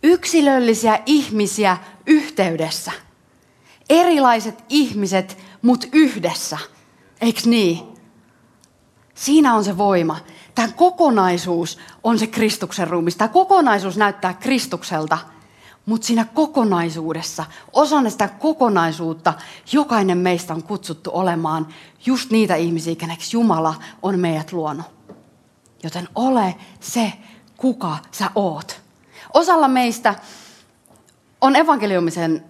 [0.03, 2.91] Yksilöllisiä ihmisiä yhteydessä.
[3.89, 6.57] Erilaiset ihmiset, mut yhdessä.
[7.21, 7.96] Eikö niin?
[9.17, 10.17] Siinä on se voima.
[10.55, 13.15] Tämä kokonaisuus on se Kristuksen ruumis.
[13.15, 15.17] Tämä kokonaisuus näyttää Kristukselta,
[15.85, 19.33] mutta siinä kokonaisuudessa, osana sitä kokonaisuutta,
[19.71, 21.67] jokainen meistä on kutsuttu olemaan
[22.05, 24.85] just niitä ihmisiä, keneksi Jumala on meidät luonut.
[25.83, 27.13] Joten ole se,
[27.57, 28.81] kuka sä oot.
[29.33, 30.15] Osalla meistä
[31.41, 32.45] on evankeliumisen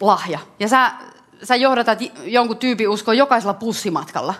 [0.00, 0.38] lahja.
[0.60, 0.92] Ja sä,
[1.42, 4.34] sä johdatat jonkun tyypin uskoa jokaisella pussimatkalla.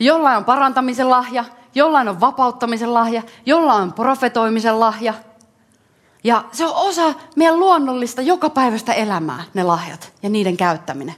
[0.00, 5.14] Jollain on parantamisen lahja, jollain on vapauttamisen lahja, jollain on profetoimisen lahja.
[6.24, 11.14] Ja se on osa meidän luonnollista jokapäiväistä elämää, ne lahjat ja niiden käyttäminen.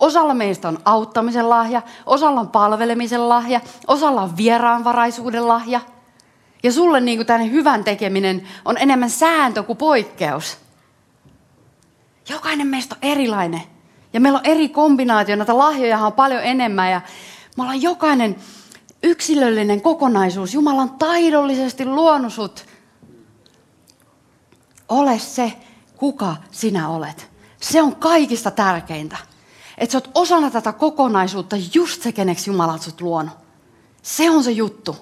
[0.00, 5.80] Osalla meistä on auttamisen lahja, osalla on palvelemisen lahja, osalla on vieraanvaraisuuden lahja.
[6.62, 10.58] Ja sulle niin kuin hyvän tekeminen on enemmän sääntö kuin poikkeus.
[12.28, 13.62] Jokainen meistä on erilainen.
[14.12, 16.90] Ja meillä on eri kombinaatio, näitä lahjoja on paljon enemmän.
[16.90, 17.00] Ja
[17.60, 18.36] me ollaan jokainen
[19.02, 20.54] yksilöllinen kokonaisuus.
[20.54, 22.66] Jumala on taidollisesti luonut sut.
[24.88, 25.52] Ole se,
[25.96, 27.30] kuka sinä olet.
[27.60, 29.16] Se on kaikista tärkeintä.
[29.78, 33.34] Että sä oot osana tätä kokonaisuutta just se, keneksi Jumala on sut luonut.
[34.02, 34.96] Se on se juttu.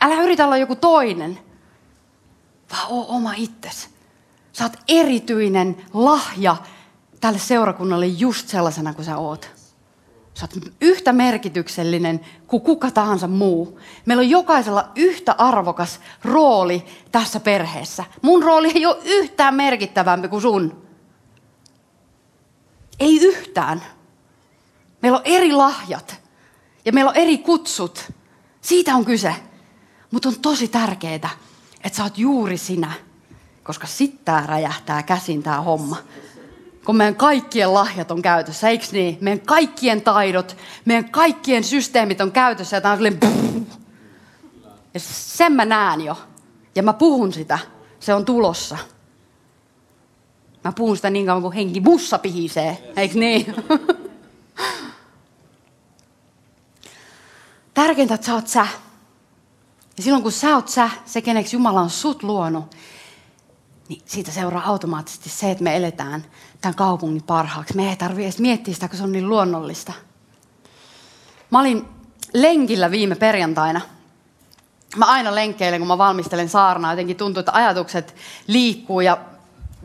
[0.00, 1.38] Älä yritä olla joku toinen,
[2.72, 3.88] vaan oo oma itsesi.
[4.52, 6.56] Sä oot erityinen lahja
[7.20, 9.61] tälle seurakunnalle just sellaisena kuin sä oot.
[10.42, 13.80] Sä oot yhtä merkityksellinen kuin kuka tahansa muu.
[14.06, 18.04] Meillä on jokaisella yhtä arvokas rooli tässä perheessä.
[18.22, 20.86] Mun rooli ei ole yhtään merkittävämpi kuin sun.
[23.00, 23.82] Ei yhtään.
[25.02, 26.20] Meillä on eri lahjat
[26.84, 28.12] ja meillä on eri kutsut.
[28.60, 29.34] Siitä on kyse.
[30.10, 32.92] Mutta on tosi tärkeää, että sä oot juuri sinä,
[33.62, 35.96] koska sitten räjähtää käsin tämä homma
[36.84, 39.18] kun meidän kaikkien lahjat on käytössä, eikö niin?
[39.20, 43.18] Meidän kaikkien taidot, meidän kaikkien systeemit on käytössä ja tämä on silleen
[44.94, 46.18] Ja sen mä näen jo.
[46.74, 47.58] Ja mä puhun sitä.
[48.00, 48.78] Se on tulossa.
[50.64, 53.54] Mä puhun sitä niin kauan kuin henki mussa pihisee, eikö niin?
[57.74, 58.66] Tärkeintä, että sä oot sä.
[59.96, 62.74] Ja silloin kun sä oot sä, se keneksi Jumala on sut luonut,
[63.88, 66.24] niin siitä seuraa automaattisesti se, että me eletään
[66.62, 67.76] tämän kaupungin parhaaksi.
[67.76, 69.92] Me ei tarvitse edes miettiä sitä, kun se on niin luonnollista.
[71.50, 71.88] Mä olin
[72.32, 73.80] lenkillä viime perjantaina.
[74.96, 76.92] Mä aina lenkkeilen, kun mä valmistelen saarnaa.
[76.92, 78.14] Jotenkin tuntuu, että ajatukset
[78.46, 79.18] liikkuu ja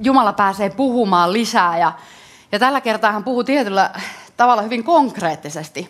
[0.02, 1.78] Jumala pääsee puhumaan lisää.
[1.78, 1.92] Ja,
[2.52, 3.92] ja tällä kertaa hän puhuu tietyllä
[4.38, 5.90] tavalla hyvin konkreettisesti.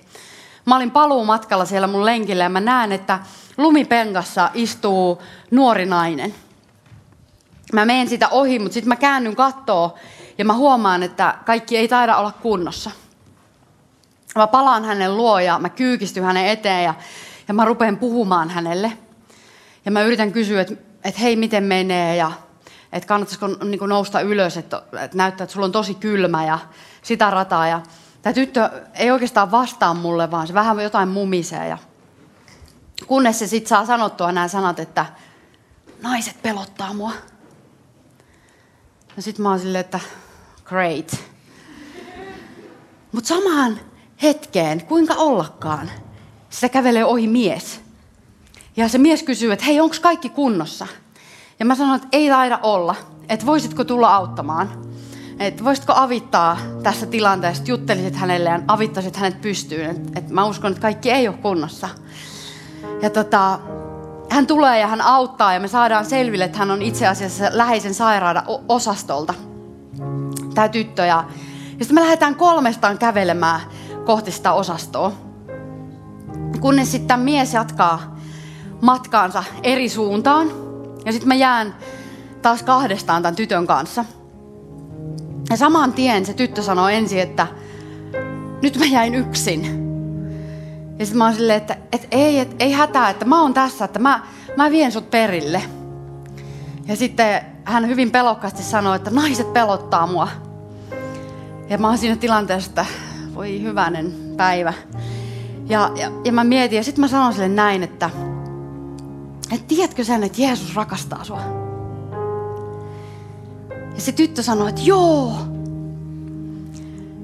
[0.66, 3.20] Mä olin paluumatkalla siellä mun lenkillä ja mä näen, että
[3.58, 5.22] lumipenkassa istuu
[5.52, 6.36] nuori nainen–
[7.74, 9.96] mä menen sitä ohi, mutta sitten mä käännyn kattoo
[10.38, 12.92] ja mä huomaan, että kaikki ei taida olla kunnossa.
[14.36, 16.94] Mä palaan hänen luo ja mä kyykistyn hänen eteen ja,
[17.48, 18.98] ja mä rupean puhumaan hänelle.
[19.86, 20.74] Ja mä yritän kysyä, että,
[21.04, 22.32] että hei, miten menee ja
[22.92, 26.60] että kannattaisiko niin nousta ylös, että, että näyttää, että sulla on tosi kylmä ja
[27.02, 27.68] sitä rataa.
[27.68, 27.82] Ja
[28.22, 31.68] tämä tyttö ei oikeastaan vastaa mulle, vaan se vähän jotain mumisee.
[31.68, 31.78] Ja
[33.08, 35.06] kunnes se sitten saa sanottua nämä sanat, että
[36.02, 37.12] naiset pelottaa mua.
[39.16, 40.00] Ja sitten mä oon silleen, että
[40.70, 41.18] great.
[43.12, 43.80] Mutta samaan
[44.22, 45.92] hetkeen, kuinka ollakaan,
[46.50, 47.82] sitä kävelee ohi mies.
[48.78, 50.88] Ja se mies kysyy, että hei, onko kaikki kunnossa?
[51.60, 52.96] Ja mä sanoin, että ei taida olla,
[53.30, 54.88] että voisitko tulla auttamaan.
[55.40, 59.90] Että voisitko avittaa tässä tilanteessa, juttelisit hänelle ja avittaisit hänet pystyyn.
[59.90, 61.90] Että et mä uskon, että kaikki ei ole kunnossa.
[63.02, 63.60] Ja tota,
[64.30, 67.94] hän tulee ja hän auttaa ja me saadaan selville, että hän on itse asiassa läheisen
[67.94, 69.34] sairaada osastolta.
[70.58, 71.06] Tämä tyttö.
[71.06, 71.24] Ja,
[71.80, 73.62] ja sitten me lähdetään kolmestaan kävelemään
[74.06, 75.12] kohti sitä osastoa.
[76.60, 78.18] Kunnes sitten mies jatkaa
[78.82, 80.48] matkaansa eri suuntaan.
[81.06, 81.76] Ja sitten mä jään
[82.42, 84.06] taas kahdestaan tämän tytön kanssa.
[85.50, 87.48] Ja saman tien se tyttö sanoi ensin, että
[88.62, 89.64] nyt mä jäin yksin.
[91.00, 93.86] Ja sitten mä oon silleen, että, että ei, että ei hätää, että mä oon tässä,
[93.86, 94.20] että mä,
[94.56, 95.62] mä vien sut perille.
[96.88, 100.47] Ja sitten hän hyvin pelokkaasti sanoi, että naiset pelottaa mua.
[101.70, 102.86] Ja mä oon siinä tilanteessa, että
[103.36, 104.74] voi hyvänen päivä.
[105.70, 108.10] Ja, ja, ja mä mietin, ja sitten mä sanon sille näin, että,
[109.52, 111.42] että tiedätkö sen, että Jeesus rakastaa sua?
[113.96, 115.34] Ja se tyttö sanoi, että joo.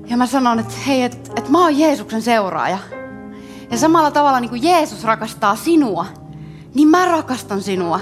[0.08, 2.78] Ja mä sanon, että hei, että, että mä oon Jeesuksen seuraaja.
[3.72, 6.06] Ja samalla tavalla niin kuin Jeesus rakastaa sinua,
[6.74, 8.00] niin mä rakastan sinua.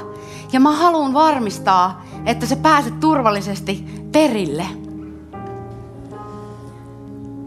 [0.53, 4.80] Ja mä haluan varmistaa, että sä pääset turvallisesti perille.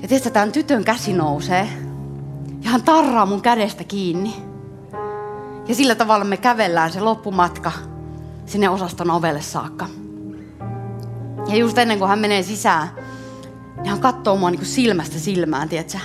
[0.05, 1.69] Ja tietysti tämän tytön käsi nousee.
[2.63, 4.35] Ja hän tarraa mun kädestä kiinni.
[5.69, 7.73] Ja sillä tavalla me kävellään se loppumatka
[8.47, 9.87] sinne osaston ovelle saakka.
[11.49, 12.89] Ja just ennen kuin hän menee sisään,
[13.77, 15.99] niin hän katsoo mua niin silmästä silmään, tiedätkö?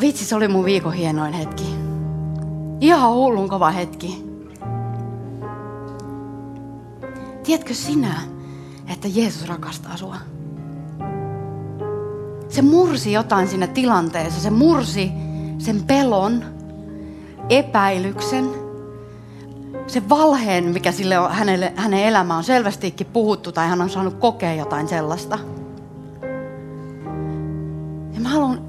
[0.00, 1.74] Vitsi, se oli mun viikon hienoin hetki.
[2.80, 4.24] Ihan hullun kova hetki.
[7.42, 8.20] Tiedätkö sinä,
[8.88, 10.16] että Jeesus rakastaa sua?
[12.50, 14.40] Se mursi jotain siinä tilanteessa.
[14.40, 15.12] Se mursi
[15.58, 16.44] sen pelon,
[17.48, 18.50] epäilyksen,
[19.86, 24.14] se valheen, mikä sille on, hänelle, hänen elämään on selvästikin puhuttu tai hän on saanut
[24.14, 25.38] kokea jotain sellaista.
[28.14, 28.62] Ja mä haluan,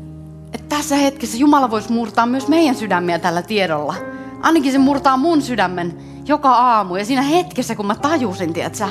[0.53, 3.95] että tässä hetkessä Jumala voisi murtaa myös meidän sydämiä tällä tiedolla.
[4.41, 6.95] Ainakin se murtaa mun sydämen joka aamu.
[6.95, 8.85] Ja siinä hetkessä, kun mä tajusin, tiedätkö,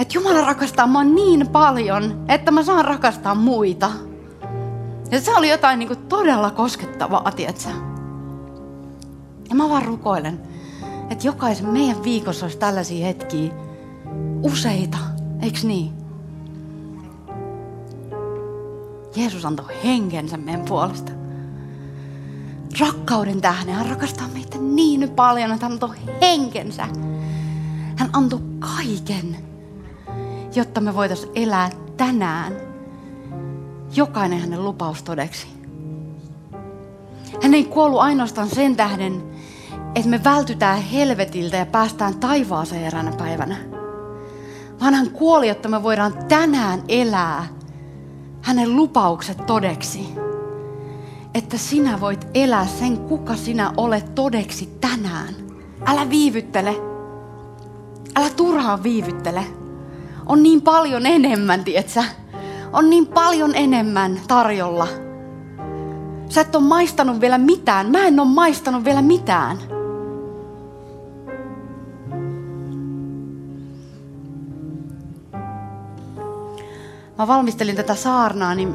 [0.00, 3.90] että Jumala rakastaa mua niin paljon, että mä saan rakastaa muita.
[5.10, 7.68] Ja se oli jotain niin kuin todella koskettavaa, tiedätkö?
[9.48, 10.40] Ja mä vaan rukoilen,
[11.10, 13.52] että jokaisen meidän viikossa olisi tällaisia hetkiä
[14.42, 14.98] useita,
[15.42, 15.92] eikö niin?
[19.16, 21.12] Jeesus antoi henkensä meidän puolesta.
[22.80, 26.88] Rakkauden tähden hän rakastaa meitä niin paljon, että hän antoi henkensä.
[27.96, 29.49] Hän antoi kaiken,
[30.54, 32.52] jotta me voitaisiin elää tänään.
[33.94, 35.46] Jokainen hänen lupaus todeksi.
[37.42, 39.22] Hän ei kuollut ainoastaan sen tähden,
[39.94, 43.56] että me vältytään helvetiltä ja päästään taivaaseen eräänä päivänä.
[44.80, 47.46] Vaan hän kuoli, jotta me voidaan tänään elää
[48.42, 50.08] hänen lupaukset todeksi.
[51.34, 55.34] Että sinä voit elää sen, kuka sinä olet todeksi tänään.
[55.86, 56.76] Älä viivyttele.
[58.16, 59.59] Älä turhaan viivyttele.
[60.26, 62.04] On niin paljon enemmän, tietsä.
[62.72, 64.88] On niin paljon enemmän tarjolla.
[66.28, 67.90] Sä et ole maistanut vielä mitään.
[67.90, 69.58] Mä en ole maistanut vielä mitään.
[77.20, 78.74] mä valmistelin tätä saarnaa, niin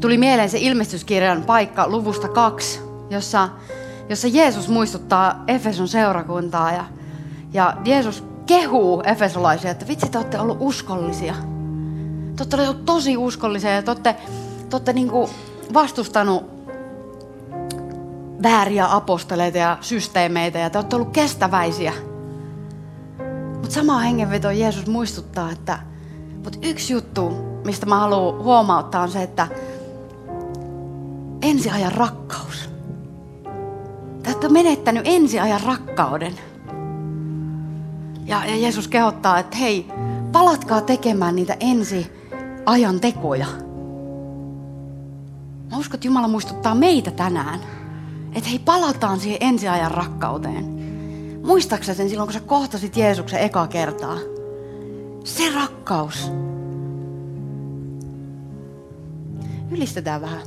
[0.00, 3.48] tuli mieleen se ilmestyskirjan paikka luvusta kaksi, jossa,
[4.08, 6.84] jossa Jeesus muistuttaa Efeson seurakuntaa ja,
[7.52, 11.34] ja Jeesus kehuu efesolaisia, että vitsi te olette ollut uskollisia.
[12.36, 14.16] Te olette ollut tosi uskollisia ja te olette,
[14.70, 15.10] te olette niin
[15.74, 16.60] vastustanut
[18.42, 21.92] vääriä apostoleita ja systeemeitä ja te olette ollut kestäväisiä.
[23.52, 25.78] Mutta samaa hengenvetoa Jeesus muistuttaa, että
[26.44, 27.30] mutta yksi juttu,
[27.64, 29.48] mistä mä haluan huomauttaa, on se, että
[31.42, 32.70] ensiajan rakkaus.
[34.22, 36.34] Te olette menettänyt ensiajan rakkauden.
[38.30, 39.86] Ja, ja Jeesus kehottaa, että hei,
[40.32, 42.06] palatkaa tekemään niitä ensi
[42.66, 43.46] ajan tekoja.
[45.70, 47.60] Mä uskon, että Jumala muistuttaa meitä tänään,
[48.34, 50.64] että hei, palataan siihen ensiajan rakkauteen.
[51.44, 54.18] Muistaaksä sen silloin, kun sä kohtasit Jeesuksen eka kertaa?
[55.24, 56.32] Se rakkaus.
[59.70, 60.42] Ylistetään vähän.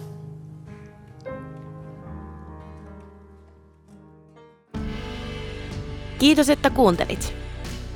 [6.20, 7.43] Kiitos, että kuuntelit.